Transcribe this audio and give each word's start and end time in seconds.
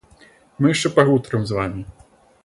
Мы 0.61 0.71
яшчэ 0.71 0.91
пагутарым 0.95 1.45
з 1.49 1.59
вамі. 1.59 1.81